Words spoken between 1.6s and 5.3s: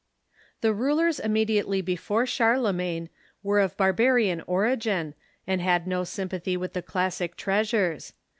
before Charlemagne were of bar barian origin,